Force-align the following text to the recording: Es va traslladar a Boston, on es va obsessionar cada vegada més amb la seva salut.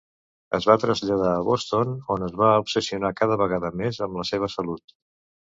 Es 0.59 0.67
va 0.69 0.75
traslladar 0.83 1.33
a 1.33 1.43
Boston, 1.49 1.91
on 2.15 2.25
es 2.29 2.33
va 2.41 2.49
obsessionar 2.65 3.13
cada 3.21 3.39
vegada 3.43 3.73
més 3.83 4.01
amb 4.09 4.19
la 4.23 4.27
seva 4.33 4.53
salut. 4.57 4.99